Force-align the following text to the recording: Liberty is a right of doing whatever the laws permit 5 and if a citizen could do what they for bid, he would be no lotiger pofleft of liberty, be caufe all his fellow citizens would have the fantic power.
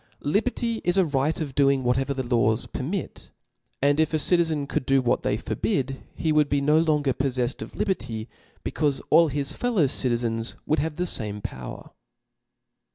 Liberty 0.25 0.81
is 0.83 0.97
a 0.97 1.05
right 1.05 1.39
of 1.39 1.53
doing 1.53 1.83
whatever 1.83 2.11
the 2.11 2.25
laws 2.25 2.65
permit 2.65 3.29
5 3.83 3.83
and 3.83 3.99
if 3.99 4.15
a 4.15 4.17
citizen 4.17 4.65
could 4.65 4.83
do 4.83 4.99
what 4.99 5.21
they 5.21 5.37
for 5.37 5.53
bid, 5.53 6.01
he 6.15 6.31
would 6.31 6.49
be 6.49 6.59
no 6.59 6.79
lotiger 6.83 7.13
pofleft 7.13 7.61
of 7.61 7.75
liberty, 7.75 8.27
be 8.63 8.71
caufe 8.71 8.99
all 9.11 9.27
his 9.27 9.53
fellow 9.53 9.85
citizens 9.85 10.55
would 10.65 10.79
have 10.79 10.95
the 10.95 11.03
fantic 11.05 11.43
power. 11.43 11.91